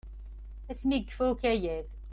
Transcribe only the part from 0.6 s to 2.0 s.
Asmi i yekfa ukayad.